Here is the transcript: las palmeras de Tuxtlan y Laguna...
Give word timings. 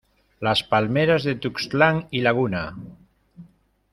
las 0.45 0.63
palmeras 0.63 1.23
de 1.23 1.35
Tuxtlan 1.35 2.07
y 2.09 2.21
Laguna... 2.21 2.75